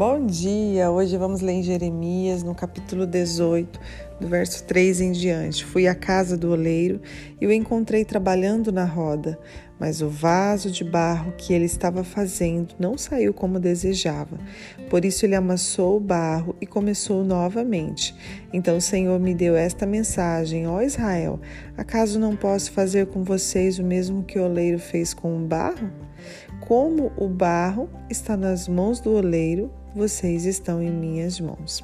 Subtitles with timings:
[0.00, 0.90] Bom dia!
[0.90, 3.78] Hoje vamos ler em Jeremias, no capítulo 18,
[4.18, 5.62] do verso 3 em diante.
[5.62, 7.02] Fui à casa do oleiro
[7.38, 9.38] e o encontrei trabalhando na roda,
[9.78, 14.38] mas o vaso de barro que ele estava fazendo não saiu como desejava.
[14.88, 18.14] Por isso ele amassou o barro e começou novamente.
[18.54, 21.38] Então o Senhor me deu esta mensagem: Ó Israel,
[21.76, 25.90] acaso não posso fazer com vocês o mesmo que o oleiro fez com o barro?
[26.58, 31.82] Como o barro está nas mãos do oleiro, vocês estão em minhas mãos.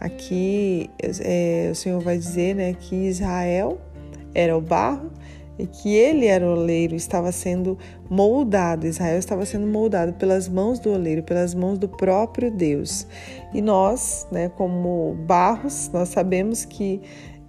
[0.00, 0.90] Aqui
[1.20, 3.78] é, o Senhor vai dizer né, que Israel
[4.34, 5.10] era o barro
[5.58, 7.78] e que ele era o oleiro, estava sendo
[8.10, 13.06] moldado, Israel estava sendo moldado pelas mãos do oleiro, pelas mãos do próprio Deus.
[13.52, 17.00] E nós, né, como barros, nós sabemos que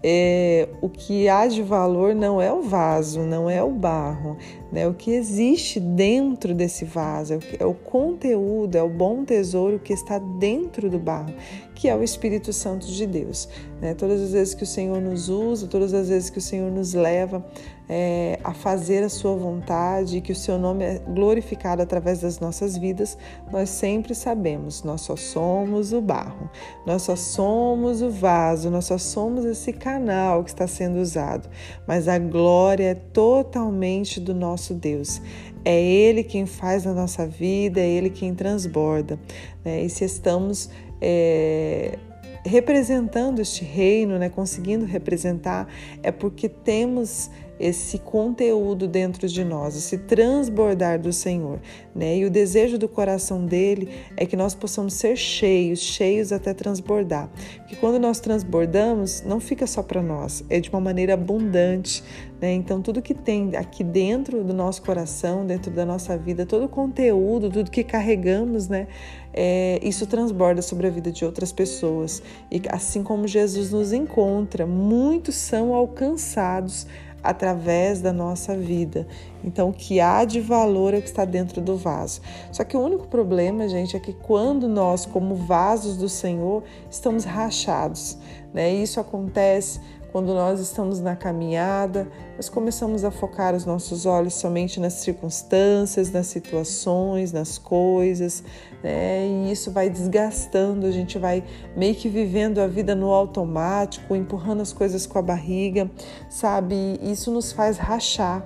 [0.08, 4.38] é, o que há de valor não é o vaso, não é o barro,
[4.76, 4.86] né?
[4.86, 9.80] O que existe dentro desse vaso é o, é o conteúdo, é o bom tesouro
[9.80, 11.34] que está dentro do barro,
[11.74, 13.48] que é o Espírito Santo de Deus.
[13.82, 13.94] Né?
[13.94, 16.94] Todas as vezes que o Senhor nos usa, todas as vezes que o Senhor nos
[16.94, 17.46] leva
[17.88, 22.78] é, a fazer a Sua vontade, que o Seu nome é glorificado através das nossas
[22.78, 23.18] vidas,
[23.52, 26.50] nós sempre sabemos, nós só somos o barro,
[26.86, 31.50] nós só somos o vaso, nós só somos esse canal que está sendo usado,
[31.88, 35.22] mas a glória é totalmente do nosso Deus.
[35.64, 39.20] É Ele quem faz na nossa vida, é Ele quem transborda.
[39.64, 39.84] Né?
[39.84, 40.70] E se estamos
[41.02, 41.98] é,
[42.46, 45.68] representando este reino, né, conseguindo representar,
[46.04, 51.60] é porque temos esse conteúdo dentro de nós, esse transbordar do Senhor,
[51.94, 52.18] né?
[52.18, 57.30] E o desejo do coração dele é que nós possamos ser cheios, cheios até transbordar.
[57.58, 62.04] Porque quando nós transbordamos, não fica só para nós, é de uma maneira abundante,
[62.42, 62.54] né?
[62.54, 66.70] Então tudo que tem aqui dentro do nosso coração, dentro da nossa vida, todo o
[66.70, 68.88] conteúdo, tudo que carregamos, né?
[69.34, 72.22] É, isso transborda sobre a vida de outras pessoas.
[72.52, 76.88] E assim como Jesus nos encontra, muitos são alcançados
[77.26, 79.08] através da nossa vida.
[79.44, 82.22] Então, o que há de valor é o que está dentro do vaso.
[82.52, 87.24] Só que o único problema, gente, é que quando nós, como vasos do Senhor, estamos
[87.24, 88.18] rachados,
[88.54, 88.74] né?
[88.74, 89.80] Isso acontece
[90.16, 96.10] quando nós estamos na caminhada, nós começamos a focar os nossos olhos somente nas circunstâncias,
[96.10, 98.42] nas situações, nas coisas,
[98.82, 99.28] né?
[99.28, 101.44] E isso vai desgastando, a gente vai
[101.76, 105.92] meio que vivendo a vida no automático, empurrando as coisas com a barriga,
[106.30, 106.98] sabe?
[107.02, 108.42] Isso nos faz rachar.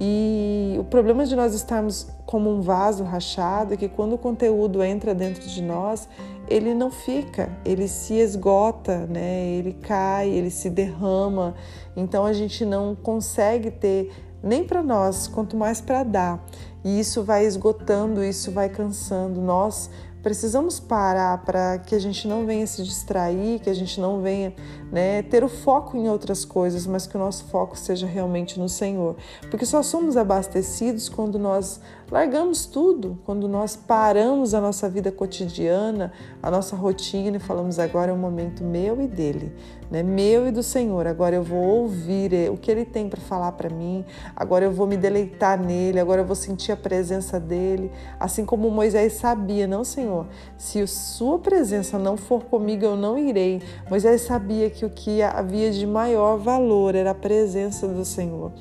[0.00, 4.80] E o problema de nós estarmos como um vaso rachado é que quando o conteúdo
[4.82, 6.08] entra dentro de nós,
[6.48, 9.46] ele não fica, ele se esgota, né?
[9.46, 11.54] Ele cai, ele se derrama.
[11.96, 16.44] Então a gente não consegue ter nem para nós, quanto mais para dar.
[16.84, 19.40] E isso vai esgotando, isso vai cansando.
[19.40, 19.90] Nós
[20.22, 24.52] precisamos parar para que a gente não venha se distrair, que a gente não venha
[24.90, 28.68] né, ter o foco em outras coisas, mas que o nosso foco seja realmente no
[28.68, 29.16] Senhor.
[29.50, 31.80] Porque só somos abastecidos quando nós
[32.10, 38.10] largamos tudo, quando nós paramos a nossa vida cotidiana, a nossa rotina e falamos agora
[38.10, 39.52] é o momento meu e dele,
[39.90, 40.02] né?
[40.02, 41.06] Meu e do Senhor.
[41.06, 44.04] Agora eu vou ouvir o que ele tem para falar para mim.
[44.34, 48.70] Agora eu vou me deleitar nele, agora eu vou sentir a presença dele, assim como
[48.70, 50.26] Moisés sabia, não, Senhor,
[50.56, 53.62] se a sua presença não for comigo, eu não irei.
[53.88, 58.52] Moisés sabia que o que havia de maior valor era a presença do Senhor.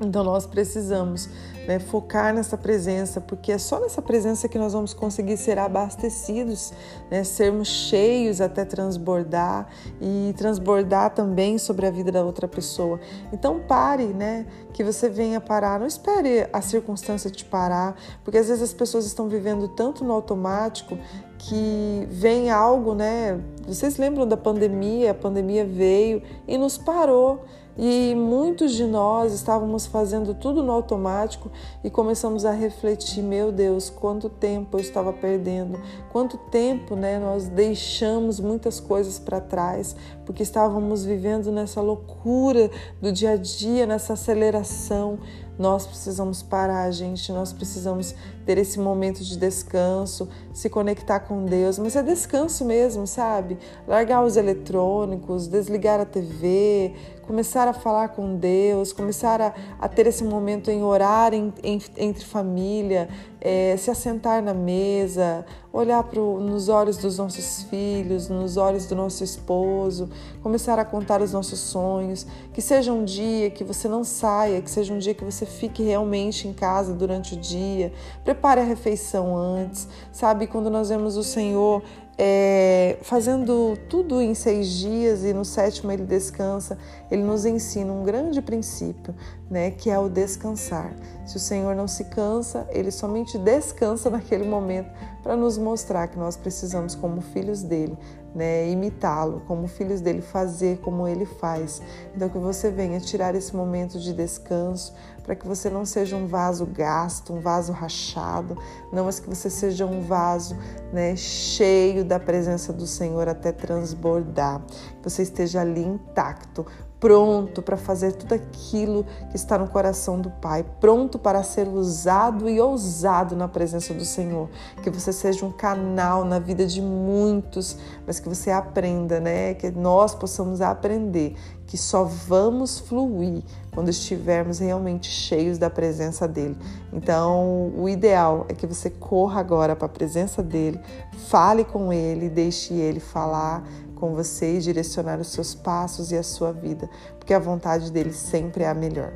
[0.00, 1.28] Então nós precisamos
[1.66, 6.72] né, focar nessa presença, porque é só nessa presença que nós vamos conseguir ser abastecidos,
[7.10, 9.68] né, sermos cheios até transbordar
[10.00, 12.98] e transbordar também sobre a vida da outra pessoa.
[13.32, 17.94] Então pare, né, que você venha parar, não espere a circunstância te parar,
[18.24, 20.98] porque às vezes as pessoas estão vivendo tanto no automático
[21.40, 23.40] que vem algo, né?
[23.66, 25.12] Vocês lembram da pandemia?
[25.12, 27.44] A pandemia veio e nos parou.
[27.78, 31.50] E muitos de nós estávamos fazendo tudo no automático
[31.82, 35.80] e começamos a refletir: meu Deus, quanto tempo eu estava perdendo,
[36.12, 39.96] quanto tempo né, nós deixamos muitas coisas para trás,
[40.26, 42.70] porque estávamos vivendo nessa loucura
[43.00, 45.18] do dia a dia, nessa aceleração.
[45.60, 48.14] Nós precisamos parar, gente, nós precisamos
[48.46, 53.58] ter esse momento de descanso, se conectar com Deus, mas é descanso mesmo, sabe?
[53.86, 56.94] Largar os eletrônicos, desligar a TV,
[57.26, 61.80] começar a falar com Deus, começar a, a ter esse momento em orar em, em,
[61.96, 63.08] entre família,
[63.40, 68.94] é, se assentar na mesa, olhar pro, nos olhos dos nossos filhos, nos olhos do
[68.94, 70.10] nosso esposo,
[70.42, 72.26] começar a contar os nossos sonhos.
[72.52, 75.82] Que seja um dia que você não saia, que seja um dia que você fique
[75.82, 77.92] realmente em casa durante o dia.
[78.24, 80.46] Prepare a refeição antes, sabe?
[80.46, 81.82] Quando nós vemos o Senhor
[82.18, 86.76] é, fazendo tudo em seis dias e no sétimo ele descansa,
[87.10, 89.14] ele nos ensina um grande princípio,
[89.50, 90.94] né, que é o descansar.
[91.26, 94.90] Se o Senhor não se cansa, ele somente descansa naquele momento
[95.22, 97.96] para nos mostrar que nós precisamos, como filhos dele,
[98.34, 101.82] né, imitá-lo, como filhos dele, fazer como ele faz.
[102.14, 106.26] Então, que você venha tirar esse momento de descanso para que você não seja um
[106.26, 108.56] vaso gasto, um vaso rachado,
[108.92, 110.56] não, mas que você seja um vaso
[110.92, 116.66] né, cheio da presença do Senhor até transbordar, que você esteja ali intacto,
[117.00, 122.48] pronto para fazer tudo aquilo que está no coração do Pai, pronto para ser usado
[122.48, 124.50] e ousado na presença do Senhor.
[124.82, 129.54] Que você seja um canal na vida de muitos, mas que você aprenda, né?
[129.54, 131.34] Que nós possamos aprender
[131.70, 136.56] que só vamos fluir quando estivermos realmente cheios da presença dele.
[136.92, 140.80] Então, o ideal é que você corra agora para a presença dele,
[141.28, 143.62] fale com ele, deixe ele falar
[144.00, 146.88] com você e direcionar os seus passos e a sua vida,
[147.18, 149.12] porque a vontade dele sempre é a melhor.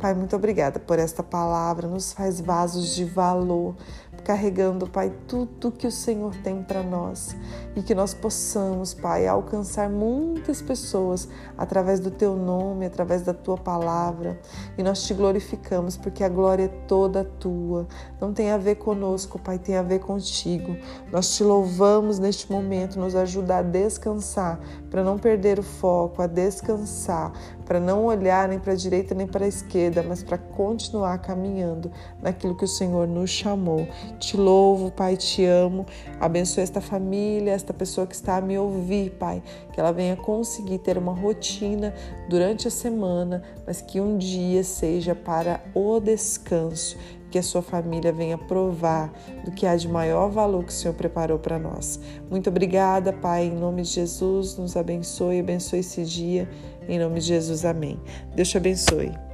[0.00, 3.76] Pai, muito obrigada por esta palavra, nos faz vasos de valor,
[4.24, 7.36] carregando, Pai, tudo que o Senhor tem para nós
[7.74, 13.56] e que nós possamos, Pai, alcançar muitas pessoas através do Teu nome, através da Tua
[13.56, 14.40] palavra.
[14.78, 17.86] E nós te glorificamos porque a glória é toda tua.
[18.20, 20.76] Não tem a ver conosco, Pai, tem a ver contigo.
[21.10, 24.60] Nós te louvamos neste momento, nos ajuda a descansar,
[24.90, 27.32] para não perder o foco, a descansar,
[27.64, 31.90] para não olhar nem para a direita nem para a esquerda, mas para continuar caminhando
[32.20, 33.86] naquilo que o Senhor nos chamou.
[34.18, 35.86] Te louvo, Pai, te amo.
[36.20, 39.42] Abençoe esta família, esta pessoa que está a me ouvir, Pai,
[39.72, 41.94] que ela venha conseguir ter uma rotina
[42.28, 46.96] durante a semana, mas que um dia seja para o descanso
[47.32, 49.10] que a sua família venha provar
[49.42, 51.98] do que há de maior valor que o Senhor preparou para nós.
[52.30, 56.48] Muito obrigada, Pai, em nome de Jesus, nos abençoe, abençoe esse dia,
[56.86, 57.98] em nome de Jesus, amém.
[58.36, 59.31] Deus te abençoe.